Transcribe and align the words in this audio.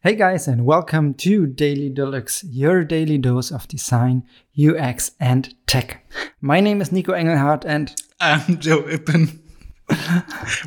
Hey 0.00 0.14
guys, 0.14 0.46
and 0.46 0.64
welcome 0.64 1.12
to 1.14 1.48
Daily 1.48 1.90
Deluxe, 1.90 2.44
your 2.44 2.84
daily 2.84 3.18
dose 3.18 3.50
of 3.50 3.66
design, 3.66 4.22
UX, 4.56 5.10
and 5.18 5.52
tech. 5.66 6.08
My 6.40 6.60
name 6.60 6.80
is 6.80 6.92
Nico 6.92 7.14
Engelhardt, 7.14 7.64
and 7.64 8.00
I'm 8.20 8.60
Joe 8.60 8.82
Ippen. 8.82 9.40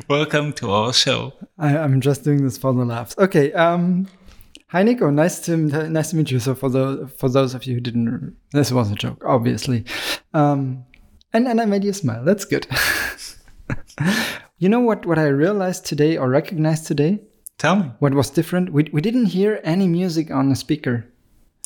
welcome 0.08 0.52
to 0.52 0.70
our 0.70 0.92
show. 0.92 1.32
I, 1.58 1.78
am 1.78 2.02
just 2.02 2.24
doing 2.24 2.44
this 2.44 2.58
for 2.58 2.74
the 2.74 2.84
laughs. 2.84 3.14
Okay, 3.16 3.54
um, 3.54 4.06
hi 4.68 4.82
Nico, 4.82 5.08
nice 5.08 5.40
to 5.46 5.56
nice 5.56 6.10
to 6.10 6.16
meet 6.16 6.30
you. 6.30 6.38
So 6.38 6.54
for 6.54 6.68
those 6.68 7.10
for 7.12 7.30
those 7.30 7.54
of 7.54 7.64
you 7.64 7.76
who 7.76 7.80
didn't, 7.80 8.36
this 8.52 8.70
was 8.70 8.90
a 8.90 8.94
joke, 8.94 9.24
obviously, 9.24 9.86
um, 10.34 10.84
and 11.32 11.48
and 11.48 11.58
I 11.58 11.64
made 11.64 11.84
you 11.84 11.94
smile. 11.94 12.22
That's 12.22 12.44
good. 12.44 12.66
you 14.58 14.68
know 14.68 14.80
what? 14.80 15.06
What 15.06 15.18
I 15.18 15.28
realized 15.28 15.86
today 15.86 16.18
or 16.18 16.28
recognized 16.28 16.86
today 16.86 17.22
Tell 17.62 17.76
me. 17.76 17.92
What 18.00 18.12
was 18.14 18.28
different? 18.28 18.72
We, 18.72 18.90
we 18.92 19.00
didn't 19.00 19.26
hear 19.26 19.60
any 19.62 19.86
music 19.86 20.32
on 20.32 20.48
the 20.48 20.56
speaker. 20.56 21.06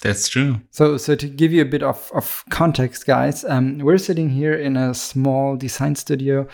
That's 0.03 0.29
true. 0.29 0.61
So, 0.71 0.99
so 0.99 1.15
to 1.15 1.27
give 1.27 1.55
you 1.55 1.63
a 1.63 1.65
bit 1.65 1.83
of, 1.83 2.13
of 2.15 2.45
context, 2.51 3.07
guys, 3.07 3.47
um, 3.47 3.79
we're 3.79 3.97
sitting 3.97 4.29
here 4.29 4.53
in 4.53 4.77
a 4.77 4.93
small 4.93 5.57
design 5.57 5.95
studio. 5.95 6.49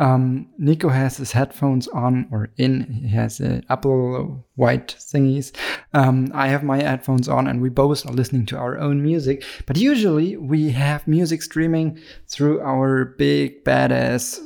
Um, 0.00 0.48
Nico 0.58 0.88
has 0.88 1.16
his 1.16 1.30
headphones 1.30 1.86
on 1.86 2.26
or 2.32 2.50
in. 2.56 2.92
He 2.92 3.06
has 3.10 3.38
a 3.38 3.62
Apple 3.70 4.44
white 4.56 4.96
thingies. 4.98 5.54
Um, 5.94 6.32
I 6.34 6.48
have 6.48 6.64
my 6.64 6.82
headphones 6.82 7.28
on, 7.28 7.46
and 7.46 7.62
we 7.62 7.68
both 7.68 8.04
are 8.04 8.12
listening 8.12 8.46
to 8.46 8.56
our 8.56 8.78
own 8.78 9.00
music. 9.00 9.44
But 9.66 9.76
usually, 9.76 10.36
we 10.36 10.70
have 10.70 11.06
music 11.06 11.42
streaming 11.42 12.00
through 12.26 12.62
our 12.62 13.04
big 13.04 13.62
badass 13.62 14.40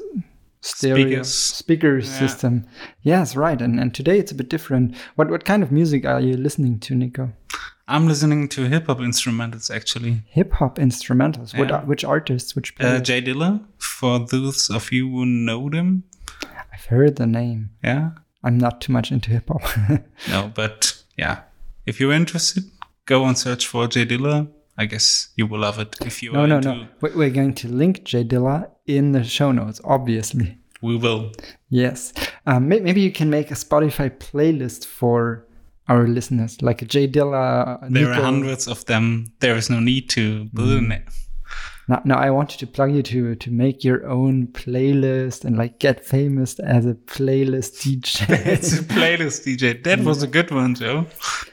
stereo 0.63 1.07
Speakers. 1.23 1.35
speaker 1.35 1.99
Yeah. 1.99 2.19
system. 2.19 2.65
Yes, 3.03 3.37
right. 3.37 3.61
And 3.61 3.79
and 3.81 3.93
today 3.95 4.19
it's 4.19 4.33
a 4.33 4.35
bit 4.35 4.49
different. 4.49 4.95
What 5.17 5.29
what 5.31 5.45
kind 5.45 5.63
of 5.63 5.71
music 5.71 6.07
are 6.07 6.21
you 6.21 6.37
listening 6.37 6.79
to, 6.81 6.95
Nico? 6.95 7.33
I'm 7.89 8.07
listening 8.09 8.49
to 8.51 8.63
hip 8.69 8.87
hop 8.87 8.99
instrumentals 9.01 9.71
actually. 9.71 10.23
Hip 10.31 10.53
hop 10.53 10.79
instrumentals. 10.79 11.53
What 11.59 11.69
Yeah. 11.69 11.77
are, 11.77 11.85
which 11.85 12.05
artists? 12.05 12.55
Which 12.57 12.73
Uh, 12.81 13.01
Jay 13.01 13.21
Dilla. 13.21 13.61
for 13.79 14.19
those 14.27 14.71
of 14.71 14.91
you 14.93 15.11
who 15.11 15.27
know 15.27 15.69
them. 15.69 16.05
I've 16.73 16.87
heard 16.87 17.17
the 17.17 17.27
name. 17.27 17.71
Yeah. 17.85 18.11
I'm 18.45 18.57
not 18.59 18.81
too 18.81 18.93
much 18.93 19.13
into 19.13 19.31
hip 19.31 19.49
hop. 19.49 19.63
No, 20.31 20.51
but 20.55 21.03
yeah. 21.19 21.37
If 21.87 22.01
you're 22.01 22.13
interested, 22.17 22.65
go 23.07 23.25
and 23.27 23.37
search 23.37 23.67
for 23.67 23.89
Jay 23.89 24.07
Dilla. 24.07 24.47
I 24.79 24.87
guess 24.87 25.29
you 25.37 25.47
will 25.47 25.61
love 25.61 25.79
it 25.79 25.97
if 26.05 26.23
you 26.23 26.33
no, 26.33 26.41
are 26.45 26.47
no, 26.47 26.57
into. 26.57 26.75
no. 26.75 26.87
We- 27.01 27.11
We're 27.15 27.31
going 27.31 27.55
to 27.55 27.69
link 27.69 28.05
Jay 28.05 28.25
Dilla 28.25 28.71
in 28.87 29.13
the 29.13 29.23
show 29.25 29.53
notes, 29.53 29.81
obviously. 29.85 30.59
We 30.81 30.97
will. 30.97 31.33
Yes. 31.69 32.13
Um, 32.47 32.69
maybe 32.69 33.01
you 33.01 33.13
can 33.13 33.31
make 33.31 33.51
a 33.51 33.55
Spotify 33.55 34.11
playlist 34.11 34.85
for 34.87 35.47
our 35.89 36.09
listeners, 36.09 36.61
like 36.63 36.83
a 36.83 36.87
Jay 36.87 37.07
Dilla. 37.07 37.81
There 37.83 37.91
Nico. 37.91 38.11
are 38.11 38.15
hundreds 38.23 38.67
of 38.67 38.85
them. 38.87 39.27
There 39.41 39.57
is 39.57 39.69
no 39.71 39.79
need 39.79 40.09
to 40.11 40.47
build 40.47 40.69
Mm. 40.71 41.03
Now, 41.89 42.01
now 42.05 42.19
I 42.19 42.31
wanted 42.31 42.61
to 42.61 42.67
plug 42.67 42.95
you 42.95 43.03
to 43.03 43.35
to 43.35 43.51
make 43.51 43.83
your 43.83 44.07
own 44.07 44.47
playlist 44.49 45.45
and 45.45 45.57
like 45.57 45.79
get 45.81 46.05
famous 46.05 46.59
as 46.61 46.87
a 46.87 46.95
playlist 46.95 47.83
DJ. 47.83 48.29
It's 48.47 48.79
a 48.79 48.83
playlist 48.83 49.45
DJ. 49.47 49.83
That 49.83 50.01
was 50.01 50.23
a 50.23 50.29
good 50.29 50.51
one, 50.51 50.75
Joe. 50.75 51.07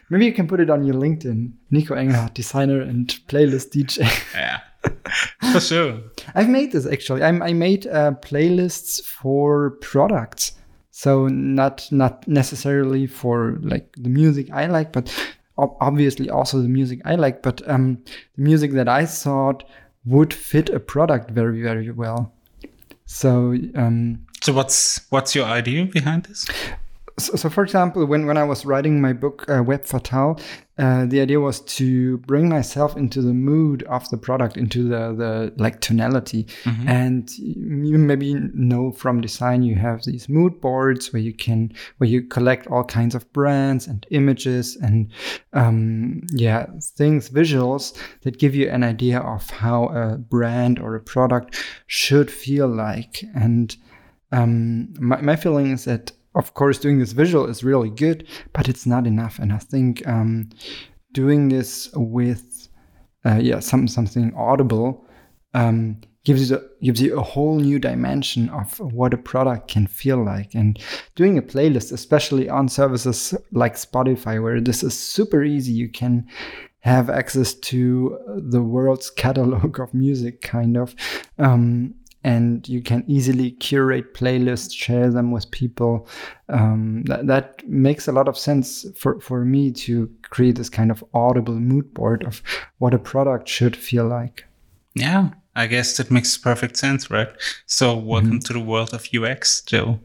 Maybe 0.10 0.26
you 0.26 0.34
can 0.34 0.48
put 0.48 0.60
it 0.60 0.70
on 0.70 0.84
your 0.84 0.96
LinkedIn. 0.96 1.52
Nico 1.72 1.96
Engelhardt, 1.96 2.34
designer 2.36 2.82
and 2.82 3.08
playlist 3.28 3.70
DJ. 3.72 4.08
Yeah. 4.34 4.60
For 5.52 5.60
sure. 5.60 6.00
I've 6.36 6.50
made 6.50 6.72
this 6.72 6.86
actually. 6.86 7.24
I'm, 7.24 7.42
I 7.42 7.54
made 7.54 7.88
uh, 7.88 8.12
playlists 8.22 9.04
for 9.04 9.72
products, 9.82 10.54
so 10.92 11.28
not 11.28 11.88
not 11.92 12.28
necessarily 12.28 13.08
for 13.08 13.58
like 13.62 13.94
the 13.98 14.10
music 14.10 14.52
I 14.52 14.68
like, 14.68 14.94
but 14.94 15.12
obviously 15.58 16.30
also 16.30 16.62
the 16.62 16.70
music 16.70 17.02
I 17.04 17.16
like. 17.16 17.42
But 17.42 17.68
um, 17.68 18.04
the 18.36 18.44
music 18.44 18.72
that 18.74 18.88
I 18.88 19.06
thought 19.06 19.64
would 20.10 20.34
fit 20.34 20.70
a 20.70 20.80
product 20.80 21.32
very 21.32 21.62
very 21.62 21.92
well. 21.92 22.32
So 23.06 23.56
um, 23.76 24.26
So 24.42 24.54
what's 24.54 25.02
what's 25.10 25.36
your 25.36 25.46
idea 25.46 25.86
behind 25.86 26.24
this? 26.26 26.46
so, 27.18 27.36
so 27.36 27.50
for 27.50 27.64
example, 27.64 28.06
when, 28.06 28.26
when 28.26 28.38
I 28.38 28.44
was 28.44 28.66
writing 28.66 29.02
my 29.02 29.14
book, 29.14 29.46
uh, 29.50 29.64
Web 29.64 29.86
Fatale, 29.86 30.40
uh, 30.80 31.06
the 31.06 31.20
idea 31.20 31.40
was 31.40 31.60
to 31.62 32.18
bring 32.20 32.48
myself 32.48 32.96
into 32.96 33.22
the 33.22 33.34
mood 33.34 33.84
of 33.84 34.10
the 34.10 34.18
product, 34.18 34.56
into 34.56 34.84
the, 34.84 35.14
the 35.14 35.54
like 35.58 35.82
tonality. 35.82 36.48
And 36.88 37.30
you 37.38 37.98
maybe 37.98 38.36
know 38.54 38.92
from 38.94 39.20
design, 39.20 39.62
you 39.64 39.76
have 39.76 40.04
these 40.06 40.30
mood 40.30 40.62
boards 40.62 41.12
where 41.12 41.22
you 41.22 41.34
can, 41.34 41.74
where 41.98 42.10
you 42.10 42.22
collect 42.22 42.68
all 42.68 42.86
kinds 42.86 43.14
of 43.14 43.32
brands 43.34 43.88
and 43.88 44.06
images 44.12 44.78
and, 44.78 45.12
um, 45.52 46.22
yeah, 46.34 46.66
things, 46.98 47.30
visuals 47.30 47.98
that 48.22 48.40
give 48.40 48.56
you 48.56 48.70
an 48.70 48.84
idea 48.84 49.20
of 49.20 49.50
how 49.50 49.88
a 49.88 50.18
brand 50.18 50.80
or 50.80 50.96
a 50.96 51.02
product 51.02 51.62
should 51.88 52.32
feel 52.32 52.68
like. 52.68 53.24
And, 53.36 53.76
um, 54.32 54.94
my, 55.00 55.20
my 55.22 55.36
feeling 55.36 55.72
is 55.72 55.86
that 55.86 56.14
of 56.36 56.54
course 56.54 56.78
doing 56.78 57.00
this 57.00 57.12
visual 57.12 57.46
is 57.48 57.64
really 57.64 57.90
good 57.90 58.28
but 58.54 58.68
it's 58.68 58.86
not 58.86 59.08
enough. 59.08 59.40
And 59.40 59.54
i 59.54 59.58
think 59.58 60.08
um, 60.08 60.50
doing 61.12 61.50
this 61.50 61.90
with 61.94 62.70
uh, 63.26 63.40
yeah 63.42 63.60
some 63.60 63.88
something 63.88 64.34
audible 64.36 65.06
um, 65.54 66.00
gives 66.26 66.50
you 66.50 66.58
the, 66.58 66.70
gives 66.84 67.02
you 67.02 67.18
a 67.18 67.24
whole 67.24 67.60
new 67.60 67.80
dimension 67.80 68.50
of 68.50 68.80
what 68.80 69.14
a 69.14 69.18
product 69.18 69.70
can 69.70 69.88
feel 69.88 70.24
like. 70.24 70.54
And 70.54 70.78
doing 71.16 71.38
a 71.38 71.42
playlist 71.42 71.92
especially 71.92 72.50
on 72.50 72.70
services 72.70 73.34
like 73.52 73.76
spotify 73.76 74.42
where 74.42 74.62
this 74.62 74.84
is 74.84 74.98
super 74.98 75.44
easy 75.44 75.72
you 75.72 75.90
can 75.90 76.28
have 76.82 77.10
access 77.10 77.54
to 77.54 78.18
the 78.38 78.62
world's 78.62 79.10
catalog 79.10 79.80
of 79.80 79.94
music 79.94 80.42
kind 80.42 80.78
of 80.78 80.96
um, 81.38 81.94
and 82.24 82.68
you 82.68 82.82
can 82.82 83.04
easily 83.08 83.52
curate 83.52 84.14
playlists 84.14 84.74
share 84.76 85.10
them 85.10 85.32
with 85.32 85.50
people 85.52 86.08
um, 86.50 87.04
that, 87.06 87.28
that 87.28 87.68
makes 87.68 88.08
a 88.08 88.12
lot 88.12 88.28
of 88.28 88.38
sense 88.38 88.86
for, 88.98 89.20
for 89.22 89.46
me 89.46 89.72
to 89.72 90.10
create 90.30 90.56
this 90.58 90.70
kind 90.70 90.92
of 90.92 91.04
audible 91.14 91.56
mood 91.60 91.94
board 91.94 92.26
of 92.26 92.42
what 92.80 92.94
a 92.94 93.00
product 93.00 93.48
should 93.48 93.76
feel 93.76 94.08
like 94.08 94.46
Yeah, 94.96 95.30
I 95.56 95.68
guess 95.68 95.98
that 95.98 96.12
makes 96.12 96.38
perfect 96.38 96.78
sense, 96.78 97.10
right? 97.12 97.30
So 97.66 97.96
welcome 97.96 98.30
Mm-hmm. 98.32 98.40
to 98.40 98.54
the 98.54 98.60
world 98.60 98.94
of 98.94 99.08
UX, 99.14 99.62
Joe. 99.62 100.00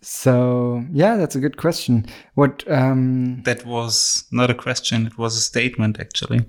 so 0.00 0.84
yeah 0.92 1.16
that's 1.16 1.34
a 1.34 1.40
good 1.40 1.56
question 1.56 2.06
what 2.34 2.62
um 2.70 3.42
That 3.44 3.66
was 3.66 4.24
not 4.30 4.50
a 4.50 4.54
question, 4.54 5.06
it 5.06 5.18
was 5.18 5.36
a 5.36 5.40
statement 5.40 5.98
actually. 5.98 6.44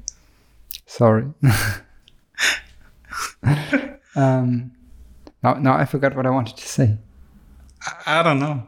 sorry 0.86 1.26
um 4.18 4.72
now, 5.44 5.54
now 5.54 5.74
i 5.78 5.86
forgot 5.86 6.16
what 6.16 6.26
i 6.26 6.30
wanted 6.30 6.58
to 6.58 6.68
say 6.68 6.98
I, 7.82 8.20
I 8.20 8.24
don't 8.24 8.40
know. 8.40 8.68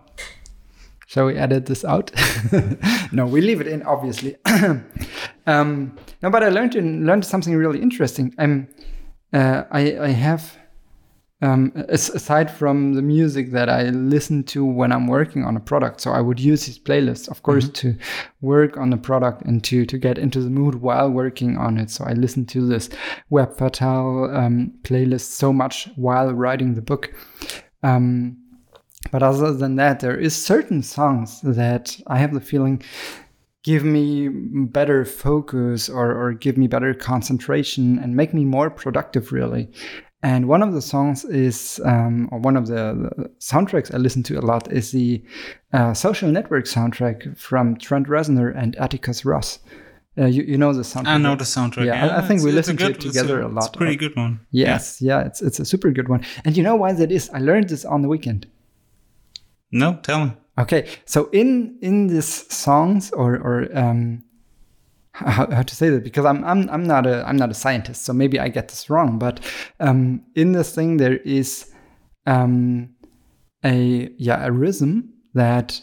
Shall 1.07 1.25
we 1.25 1.35
edit 1.35 1.65
this 1.65 1.83
out? 1.83 2.11
no, 3.11 3.25
we 3.25 3.41
leave 3.41 3.61
it 3.61 3.67
in, 3.67 3.81
obviously. 3.83 4.35
um, 5.47 5.97
no, 6.21 6.29
but 6.29 6.43
I 6.43 6.49
learned 6.49 6.75
learned 6.75 7.25
something 7.25 7.55
really 7.55 7.81
interesting. 7.81 8.33
I'm, 8.37 8.67
uh, 9.33 9.63
I, 9.71 9.97
I 9.97 10.07
have, 10.09 10.55
um, 11.41 11.71
aside 11.87 12.51
from 12.51 12.95
the 12.95 13.01
music 13.01 13.51
that 13.51 13.69
I 13.69 13.83
listen 13.83 14.43
to 14.45 14.65
when 14.65 14.91
I'm 14.91 15.07
working 15.07 15.45
on 15.45 15.55
a 15.55 15.61
product, 15.61 16.01
so 16.01 16.11
I 16.11 16.19
would 16.19 16.39
use 16.39 16.65
these 16.65 16.79
playlists, 16.79 17.29
of 17.29 17.43
course, 17.43 17.69
to 17.69 17.95
work 18.41 18.75
on 18.75 18.89
the 18.89 18.97
product 18.97 19.43
and 19.43 19.63
to 19.63 19.85
to 19.85 19.97
get 19.97 20.17
into 20.17 20.41
the 20.41 20.49
mood 20.49 20.75
while 20.75 21.09
working 21.09 21.57
on 21.57 21.77
it. 21.77 21.91
So 21.91 22.03
I 22.03 22.11
listen 22.13 22.45
to 22.47 22.67
this 22.67 22.89
Web 23.29 23.55
Fatale 23.55 24.35
um, 24.35 24.73
playlist 24.83 25.31
so 25.31 25.53
much 25.53 25.89
while 25.95 26.33
writing 26.33 26.75
the 26.75 26.81
book. 26.81 27.13
Um, 27.83 28.37
but 29.11 29.23
other 29.23 29.53
than 29.53 29.77
that, 29.77 30.01
there 30.01 30.19
is 30.19 30.35
certain 30.35 30.83
songs 30.83 31.39
that 31.41 31.97
I 32.07 32.17
have 32.17 32.33
the 32.33 32.41
feeling 32.41 32.83
give 33.63 33.83
me 33.83 34.29
better 34.29 35.05
focus 35.05 35.89
or, 35.89 36.11
or 36.15 36.33
give 36.33 36.57
me 36.57 36.67
better 36.67 36.93
concentration 36.93 37.99
and 37.99 38.15
make 38.15 38.33
me 38.33 38.45
more 38.45 38.69
productive, 38.69 39.31
really. 39.31 39.69
And 40.21 40.47
one 40.49 40.61
of 40.61 40.73
the 40.73 40.81
songs 40.81 41.23
is, 41.25 41.79
um, 41.85 42.27
or 42.31 42.39
one 42.39 42.57
of 42.57 42.67
the, 42.67 43.09
the 43.17 43.29
soundtracks 43.39 43.93
I 43.93 43.97
listen 43.97 44.21
to 44.23 44.37
a 44.37 44.41
lot 44.41 44.71
is 44.71 44.91
the 44.91 45.23
uh, 45.71 45.93
Social 45.93 46.29
Network 46.29 46.65
soundtrack 46.65 47.37
from 47.37 47.77
Trent 47.77 48.07
Reznor 48.07 48.53
and 48.57 48.75
Atticus 48.75 49.23
Ross. 49.23 49.59
Uh, 50.17 50.25
you, 50.25 50.43
you 50.43 50.57
know 50.57 50.73
the 50.73 50.81
soundtrack. 50.81 51.07
I 51.07 51.17
know 51.17 51.35
the 51.35 51.45
soundtrack. 51.45 51.85
Yeah, 51.85 52.05
I- 52.07 52.17
I 52.17 52.21
think 52.27 52.41
we 52.43 52.49
it's 52.49 52.55
listened 52.55 52.79
to 52.79 52.85
it 52.87 52.95
it's 52.97 53.05
a- 53.05 53.07
together 53.07 53.41
a 53.41 53.45
It's 53.45 53.55
lot. 53.55 53.75
a 53.75 53.77
pretty 53.77 53.95
good 53.95 54.13
one. 54.17 54.41
Yes, 54.51 55.01
yeah, 55.01 55.21
it's 55.25 55.41
it's 55.41 55.59
a 55.61 55.65
super 55.65 55.91
good 55.91 56.09
one. 56.09 56.25
And 56.43 56.57
you 56.57 56.63
know 56.63 56.75
why 56.75 56.91
that 56.93 57.11
is? 57.11 57.29
I 57.29 57.39
learned 57.39 57.69
this 57.69 57.85
on 57.85 58.01
the 58.01 58.09
weekend. 58.09 58.45
No, 59.71 59.99
tell 60.03 60.25
me. 60.25 60.33
Okay, 60.59 60.87
so 61.05 61.29
in 61.31 61.77
in 61.81 62.07
these 62.07 62.53
songs 62.53 63.11
or 63.11 63.35
or 63.37 63.69
um, 63.77 64.23
how, 65.13 65.49
how 65.49 65.61
to 65.61 65.75
say 65.75 65.89
that 65.89 66.03
because 66.03 66.25
I'm 66.25 66.43
I'm 66.43 66.69
I'm 66.69 66.85
not 66.85 67.05
a 67.05 67.27
I'm 67.27 67.37
not 67.37 67.51
a 67.51 67.53
scientist, 67.53 68.03
so 68.03 68.13
maybe 68.13 68.39
I 68.39 68.49
get 68.49 68.67
this 68.67 68.89
wrong. 68.89 69.17
But 69.19 69.39
um, 69.79 70.23
in 70.35 70.51
this 70.51 70.75
thing 70.75 70.97
there 70.97 71.17
is 71.17 71.71
um, 72.25 72.89
a 73.63 74.09
yeah 74.17 74.45
a 74.45 74.51
rhythm 74.51 75.13
that 75.33 75.81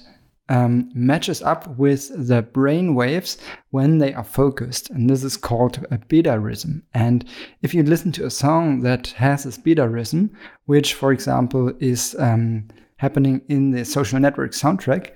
um, 0.49 0.90
matches 0.94 1.43
up 1.43 1.67
with 1.76 2.28
the 2.28 2.43
brain 2.43 2.94
waves 2.94 3.38
when 3.70 3.99
they 3.99 4.14
are 4.14 4.25
focused. 4.25 4.90
And 4.90 5.11
this 5.11 5.25
is 5.25 5.37
called 5.37 5.84
a 5.90 5.99
beta 5.99 6.38
rhythm. 6.38 6.84
And 6.94 7.25
if 7.62 7.75
you 7.75 7.82
listen 7.82 8.12
to 8.12 8.26
a 8.26 8.31
song 8.31 8.81
that 8.82 9.08
has 9.08 9.44
this 9.44 9.58
beta 9.58 9.88
rhythm, 9.88 10.31
which, 10.67 10.94
for 10.94 11.12
example, 11.12 11.73
is 11.81 12.14
um, 12.19 12.69
happening 12.96 13.43
in 13.48 13.70
the 13.70 13.84
social 13.84 14.19
network 14.19 14.52
soundtrack, 14.52 15.12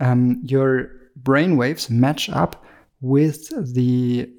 um, 0.00 0.40
your 0.44 0.90
brainwaves 1.22 1.88
match 1.90 2.28
up 2.28 2.64
with 3.00 3.48
the 3.74 4.30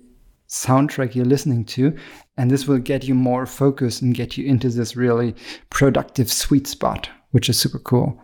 soundtrack 0.48 1.16
you're 1.16 1.26
listening 1.26 1.66
to. 1.66 1.96
And 2.38 2.52
this 2.52 2.68
will 2.68 2.78
get 2.78 3.04
you 3.04 3.16
more 3.16 3.46
focused 3.46 4.02
and 4.02 4.14
get 4.14 4.38
you 4.38 4.46
into 4.46 4.70
this 4.70 4.96
really 4.96 5.36
productive 5.70 6.32
sweet 6.32 6.68
spot, 6.68 7.10
which 7.32 7.50
is 7.50 7.60
super 7.60 7.80
cool. 7.80 8.22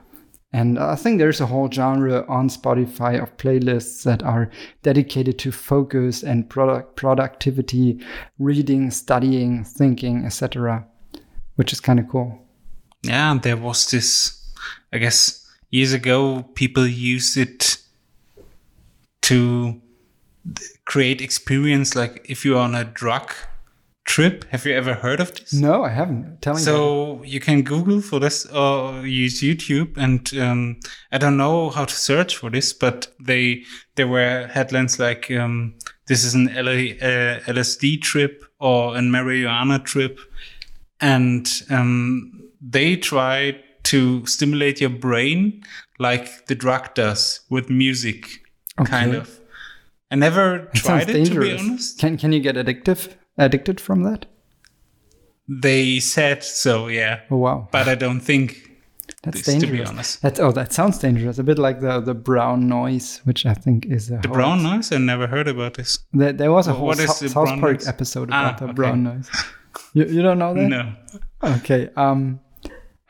And 0.55 0.77
I 0.77 0.95
think 0.95 1.17
there's 1.17 1.41
a 1.41 1.47
whole 1.47 1.69
genre 1.69 2.23
on 2.29 2.47
Spotify 2.47 3.21
of 3.21 3.35
playlists 3.37 4.03
that 4.03 4.21
are 4.21 4.51
dedicated 4.83 5.39
to 5.39 5.51
focus 5.51 6.21
and 6.21 6.47
product 6.47 6.95
productivity, 6.95 7.99
reading, 8.37 8.91
studying, 8.91 9.63
thinking, 9.63 10.25
etc., 10.25 10.85
which 11.55 11.73
is 11.73 11.79
kind 11.79 11.99
of 11.99 12.07
cool. 12.07 12.37
Yeah, 13.01 13.37
there 13.41 13.57
was 13.57 13.89
this, 13.89 14.42
I 14.91 14.97
guess, 14.97 15.45
years 15.69 15.93
ago, 15.93 16.43
people 16.55 16.85
used 16.87 17.37
it 17.37 17.77
to 19.23 19.81
create 20.85 21.21
experience 21.21 21.95
like 21.95 22.25
if 22.29 22.43
you're 22.43 22.59
on 22.59 22.75
a 22.75 22.83
drug 22.83 23.33
trip. 24.05 24.45
Have 24.51 24.65
you 24.65 24.73
ever 24.73 24.93
heard 24.93 25.19
of 25.19 25.33
this? 25.33 25.53
No, 25.53 25.83
I 25.83 25.89
haven't. 25.89 26.41
Tell 26.41 26.53
me. 26.53 26.61
So 26.61 27.23
you 27.23 27.39
can 27.39 27.63
Google 27.63 28.01
for 28.01 28.19
this 28.19 28.45
or 28.45 29.05
use 29.05 29.41
YouTube, 29.41 29.97
and 29.97 30.31
um, 30.37 30.79
I 31.11 31.17
don't 31.17 31.37
know 31.37 31.69
how 31.69 31.85
to 31.85 31.95
search 31.95 32.37
for 32.37 32.49
this, 32.49 32.73
but 32.73 33.07
they 33.19 33.63
there 33.95 34.07
were 34.07 34.47
headlines 34.47 34.99
like 34.99 35.31
um, 35.31 35.75
"This 36.07 36.23
is 36.23 36.35
an 36.35 36.49
LSD 36.49 37.97
uh, 37.97 38.01
trip" 38.01 38.43
or 38.59 38.95
"a 38.95 38.99
marijuana 38.99 39.83
trip," 39.83 40.19
and 40.99 41.49
um, 41.69 42.49
they 42.61 42.95
try 42.95 43.62
to 43.93 44.25
stimulate 44.25 44.81
your 44.81 44.89
brain 44.89 45.63
like 45.99 46.47
the 46.47 46.55
drug 46.55 46.93
does 46.95 47.41
with 47.49 47.69
music, 47.69 48.41
okay. 48.81 48.89
kind 48.89 49.13
of. 49.13 49.39
I 50.09 50.15
never 50.15 50.69
tried 50.75 51.09
it 51.09 51.13
dangerous. 51.13 51.49
to 51.49 51.63
be 51.63 51.69
honest. 51.71 51.99
Can 51.99 52.17
can 52.17 52.33
you 52.33 52.39
get 52.39 52.55
addictive? 52.55 53.13
addicted 53.37 53.79
from 53.79 54.03
that? 54.03 54.25
They 55.47 55.99
said 55.99 56.43
so, 56.43 56.87
yeah. 56.87 57.21
Oh 57.29 57.37
wow! 57.37 57.67
But 57.71 57.87
I 57.87 57.95
don't 57.95 58.19
think 58.19 58.71
that's 59.21 59.37
this, 59.37 59.45
dangerous. 59.45 59.71
To 59.71 59.77
be 59.77 59.83
honest, 59.83 60.21
that's 60.21 60.39
oh, 60.39 60.51
that 60.51 60.73
sounds 60.73 60.97
dangerous. 60.97 61.37
A 61.37 61.43
bit 61.43 61.59
like 61.59 61.81
the 61.81 61.99
the 61.99 62.13
brown 62.15 62.67
noise, 62.67 63.21
which 63.25 63.45
I 63.45 63.53
think 63.53 63.85
is 63.85 64.07
the 64.07 64.17
brown 64.17 64.63
noise. 64.63 64.91
I 64.91 64.97
never 64.97 65.27
heard 65.27 65.47
about 65.47 65.75
this. 65.75 65.99
There, 66.13 66.33
there 66.33 66.51
was 66.51 66.67
a 66.67 66.73
whole 66.73 66.93
so- 66.93 67.27
South 67.27 67.59
Park 67.59 67.79
noise? 67.79 67.87
episode 67.87 68.29
about 68.29 68.55
ah, 68.55 68.57
the 68.57 68.65
okay. 68.65 68.73
brown 68.73 69.03
noise. 69.03 69.29
You, 69.93 70.05
you 70.05 70.21
don't 70.21 70.39
know 70.39 70.53
that? 70.53 70.69
No. 70.69 70.93
Okay. 71.43 71.89
Um, 71.95 72.39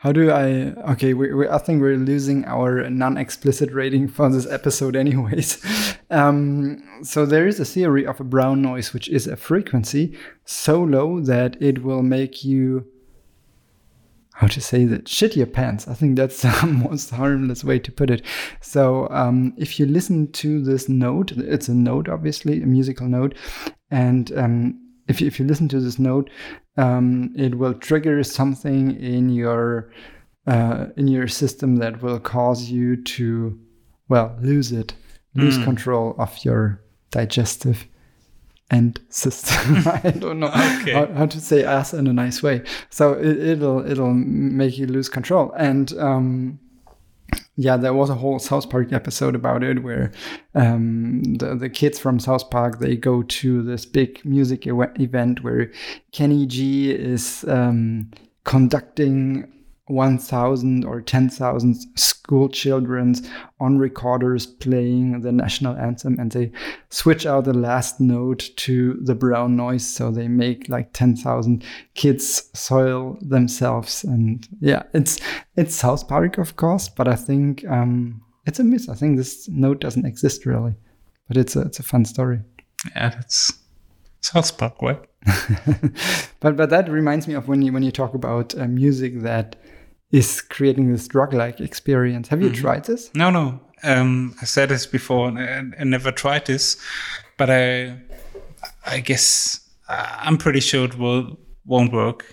how 0.04 0.12
do 0.12 0.30
I? 0.30 0.74
Okay, 0.92 1.14
we, 1.14 1.32
we, 1.32 1.48
I 1.48 1.56
think 1.56 1.80
we're 1.80 1.96
losing 1.96 2.44
our 2.44 2.90
non-explicit 2.90 3.72
rating 3.72 4.06
for 4.06 4.28
this 4.28 4.46
episode, 4.46 4.94
anyways. 4.94 5.64
Um, 6.10 6.80
so 7.02 7.26
there 7.26 7.48
is 7.48 7.58
a 7.58 7.64
theory 7.64 8.06
of 8.06 8.20
a 8.20 8.24
brown 8.24 8.62
noise, 8.62 8.92
which 8.92 9.08
is 9.08 9.26
a 9.26 9.36
frequency 9.36 10.16
so 10.44 10.80
low 10.80 11.18
that 11.18 11.60
it 11.60 11.82
will 11.82 12.02
make 12.02 12.44
you 12.44 12.86
how 14.34 14.46
to 14.46 14.60
say 14.60 14.84
that 14.84 15.08
shit 15.08 15.36
your 15.36 15.46
pants 15.46 15.88
i 15.88 15.94
think 15.94 16.16
that's 16.16 16.42
the 16.42 16.66
most 16.66 17.10
harmless 17.10 17.64
way 17.64 17.78
to 17.78 17.92
put 17.92 18.10
it 18.10 18.20
so 18.60 19.08
um, 19.10 19.54
if 19.56 19.78
you 19.78 19.86
listen 19.86 20.30
to 20.32 20.62
this 20.62 20.88
note 20.88 21.32
it's 21.32 21.68
a 21.68 21.74
note 21.74 22.08
obviously 22.08 22.60
a 22.60 22.66
musical 22.66 23.06
note 23.06 23.34
and 23.90 24.36
um, 24.36 24.83
if 25.08 25.20
you, 25.20 25.26
if 25.26 25.38
you 25.38 25.46
listen 25.46 25.68
to 25.68 25.80
this 25.80 25.98
note, 25.98 26.30
um, 26.76 27.32
it 27.36 27.56
will 27.56 27.74
trigger 27.74 28.22
something 28.22 28.98
in 29.00 29.28
your 29.28 29.90
uh, 30.46 30.86
in 30.96 31.08
your 31.08 31.26
system 31.26 31.76
that 31.76 32.02
will 32.02 32.20
cause 32.20 32.70
you 32.70 33.02
to 33.02 33.58
well 34.08 34.36
lose 34.40 34.72
it, 34.72 34.94
lose 35.34 35.58
mm. 35.58 35.64
control 35.64 36.14
of 36.18 36.44
your 36.44 36.82
digestive 37.10 37.86
end 38.70 39.00
system. 39.08 39.76
I 40.04 40.10
don't 40.10 40.40
know 40.40 40.48
okay. 40.48 40.92
how, 40.92 41.06
how, 41.12 41.26
to 41.26 41.40
say 41.40 41.64
ass 41.64 41.94
in 41.94 42.06
a 42.06 42.12
nice 42.12 42.42
way. 42.42 42.62
So 42.90 43.12
it, 43.12 43.58
will 43.58 43.88
it'll 43.90 44.12
make 44.12 44.78
you 44.78 44.86
lose 44.86 45.08
control 45.08 45.52
and. 45.56 45.92
Um, 45.98 46.60
yeah, 47.56 47.76
there 47.76 47.94
was 47.94 48.10
a 48.10 48.14
whole 48.14 48.38
South 48.38 48.68
Park 48.68 48.92
episode 48.92 49.34
about 49.34 49.62
it 49.62 49.82
where 49.82 50.10
um, 50.54 51.22
the, 51.34 51.54
the 51.54 51.70
kids 51.70 51.98
from 51.98 52.18
South 52.18 52.50
Park 52.50 52.80
they 52.80 52.96
go 52.96 53.22
to 53.22 53.62
this 53.62 53.86
big 53.86 54.24
music 54.24 54.66
event 54.66 55.44
where 55.44 55.70
Kenny 56.10 56.46
G 56.46 56.90
is 56.90 57.44
um, 57.46 58.10
conducting 58.42 59.52
1,000 59.86 60.84
or 60.84 61.02
10,000 61.02 61.98
school 61.98 62.48
children 62.48 63.14
on 63.60 63.78
recorders 63.78 64.46
playing 64.46 65.20
the 65.20 65.30
national 65.32 65.76
anthem 65.76 66.18
and 66.18 66.32
they 66.32 66.50
switch 66.88 67.26
out 67.26 67.44
the 67.44 67.52
last 67.52 68.00
note 68.00 68.50
to 68.56 68.94
the 69.02 69.14
brown 69.14 69.56
noise. 69.56 69.86
So 69.86 70.10
they 70.10 70.28
make 70.28 70.68
like 70.68 70.92
10,000 70.94 71.62
kids 71.94 72.50
soil 72.54 73.18
themselves. 73.20 74.04
And 74.04 74.48
yeah, 74.60 74.84
it's, 74.94 75.20
it's 75.56 75.74
South 75.74 76.08
Park, 76.08 76.38
of 76.38 76.56
course, 76.56 76.88
but 76.88 77.06
I 77.06 77.16
think, 77.16 77.66
um, 77.68 78.22
it's 78.46 78.58
a 78.58 78.64
myth. 78.64 78.88
I 78.90 78.94
think 78.94 79.16
this 79.16 79.48
note 79.48 79.80
doesn't 79.80 80.06
exist 80.06 80.46
really, 80.46 80.74
but 81.28 81.36
it's 81.36 81.56
a, 81.56 81.62
it's 81.62 81.78
a 81.78 81.82
fun 81.82 82.04
story. 82.04 82.40
Yeah, 82.94 83.10
that's 83.10 83.52
South 84.20 84.56
Park, 84.58 84.80
right? 84.82 85.00
but 86.40 86.56
but 86.56 86.70
that 86.70 86.88
reminds 86.90 87.26
me 87.26 87.34
of 87.34 87.48
when 87.48 87.62
you 87.62 87.72
when 87.72 87.82
you 87.82 87.92
talk 87.92 88.14
about 88.14 88.54
uh, 88.58 88.66
music 88.66 89.20
that 89.20 89.56
is 90.14 90.40
creating 90.40 90.92
this 90.92 91.08
drug-like 91.08 91.60
experience. 91.60 92.28
Have 92.28 92.40
you 92.40 92.50
mm-hmm. 92.50 92.60
tried 92.60 92.84
this? 92.84 93.10
No, 93.16 93.30
no. 93.30 93.60
Um, 93.82 94.36
I 94.40 94.44
said 94.44 94.68
this 94.68 94.86
before. 94.86 95.28
I, 95.36 95.64
I, 95.78 95.82
never 95.82 96.12
tried 96.12 96.46
this, 96.46 96.80
but 97.36 97.50
I, 97.50 97.96
I 98.86 99.00
guess 99.00 99.68
I'm 99.88 100.38
pretty 100.38 100.60
sure 100.60 100.84
it 100.84 100.96
will 100.96 101.36
won't 101.66 101.92
work. 101.92 102.24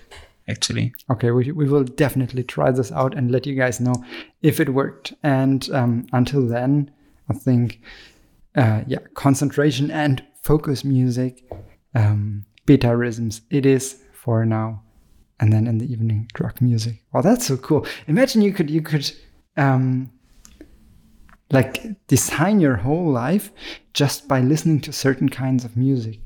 Actually. 0.48 0.94
Okay, 1.10 1.32
we, 1.32 1.52
we 1.52 1.68
will 1.68 1.84
definitely 1.84 2.44
try 2.44 2.70
this 2.72 2.92
out 2.92 3.16
and 3.16 3.32
let 3.32 3.48
you 3.48 3.56
guys 3.56 3.80
know 3.80 3.96
if 4.42 4.60
it 4.60 4.70
worked. 4.70 5.14
And 5.24 5.68
um, 5.72 6.06
until 6.14 6.46
then, 6.46 6.92
I 7.30 7.34
think, 7.34 7.82
uh, 8.56 8.82
yeah, 8.86 9.00
concentration 9.16 9.90
and 9.90 10.24
focus 10.44 10.84
music, 10.84 11.44
um, 11.96 12.46
beta 12.66 12.96
rhythms, 12.96 13.42
it 13.50 13.66
is 13.66 14.04
for 14.14 14.46
now 14.46 14.84
and 15.42 15.52
then 15.52 15.68
in 15.68 15.80
the 15.80 15.92
evening 15.92 16.30
rock 16.40 16.62
music. 16.62 17.04
Wow, 17.12 17.22
that's 17.22 17.48
so 17.48 17.58
cool. 17.58 17.86
Imagine 18.08 18.42
you 18.42 18.54
could 18.54 18.70
you 18.70 18.82
could 18.82 19.12
um 19.58 20.10
like 21.50 22.08
design 22.08 22.62
your 22.62 22.78
whole 22.78 23.12
life 23.12 23.52
just 23.94 24.28
by 24.28 24.40
listening 24.40 24.80
to 24.82 24.94
certain 24.94 25.28
kinds 25.28 25.66
of 25.66 25.76
music. 25.76 26.20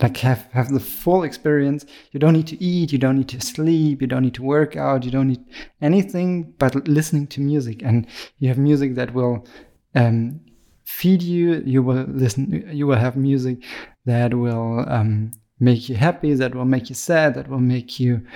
Like 0.00 0.16
have 0.18 0.48
have 0.52 0.70
the 0.70 0.80
full 0.80 1.24
experience. 1.24 1.84
You 2.12 2.20
don't 2.20 2.32
need 2.32 2.46
to 2.48 2.62
eat, 2.62 2.92
you 2.92 2.98
don't 2.98 3.16
need 3.16 3.28
to 3.28 3.40
sleep, 3.40 4.00
you 4.00 4.06
don't 4.06 4.22
need 4.22 4.34
to 4.34 4.42
work 4.42 4.76
out, 4.76 5.04
you 5.04 5.10
don't 5.10 5.28
need 5.28 5.44
anything 5.82 6.54
but 6.58 6.88
listening 6.88 7.26
to 7.28 7.40
music. 7.40 7.82
And 7.82 8.06
you 8.38 8.48
have 8.48 8.58
music 8.58 8.94
that 8.94 9.12
will 9.12 9.46
um, 9.94 10.40
feed 10.84 11.22
you. 11.22 11.62
You 11.66 11.82
will 11.82 12.04
listen. 12.08 12.68
You 12.72 12.86
will 12.86 12.96
have 12.96 13.16
music 13.16 13.58
that 14.04 14.34
will 14.34 14.84
um, 14.88 15.32
make 15.60 15.88
you 15.88 15.96
happy, 15.96 16.34
that 16.34 16.54
will 16.54 16.64
make 16.64 16.88
you 16.88 16.94
sad, 16.94 17.34
that 17.34 17.48
will 17.48 17.60
make 17.60 18.00
you 18.00 18.26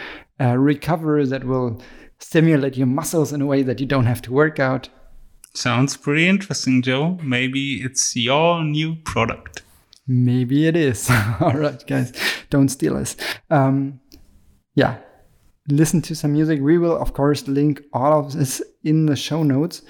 uh, 0.41 0.57
recover, 0.57 1.25
that 1.27 1.45
will 1.45 1.83
stimulate 2.19 2.77
your 2.77 2.87
muscles 2.87 3.33
in 3.33 3.41
a 3.41 3.47
way 3.47 3.63
that 3.63 3.81
you 3.81 3.87
don't 3.87 4.07
have 4.07 4.23
to 4.23 4.33
work 4.33 4.59
out. 4.59 4.89
Sounds 5.55 5.97
pretty 5.97 6.29
interesting, 6.29 6.83
Joe. 6.83 7.19
Maybe 7.23 7.83
it's 7.83 8.15
your 8.15 8.63
new 8.63 8.97
product. 8.97 9.63
Maybe 10.07 10.67
it 10.67 10.77
is. 10.77 11.11
All 11.41 11.53
right, 11.53 11.85
guys, 11.87 12.13
don't 12.51 12.69
steal 12.69 12.97
us. 12.97 13.17
Um, 13.51 14.01
yeah, 14.75 14.99
listen 15.69 16.03
to 16.03 16.15
some 16.15 16.33
music. 16.33 16.61
We 16.61 16.79
will, 16.79 16.97
of 16.97 17.13
course, 17.13 17.47
link 17.49 17.83
all 17.93 18.21
of 18.21 18.33
this 18.33 18.63
in 18.85 19.07
the 19.07 19.17
show 19.17 19.43
notes. 19.43 19.83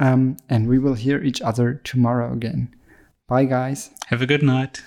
Um, 0.00 0.38
and 0.48 0.66
we 0.66 0.78
will 0.78 0.94
hear 0.94 1.22
each 1.22 1.42
other 1.42 1.74
tomorrow 1.84 2.32
again. 2.32 2.74
Bye, 3.28 3.44
guys. 3.44 3.90
Have 4.06 4.22
a 4.22 4.26
good 4.26 4.42
night. 4.42 4.82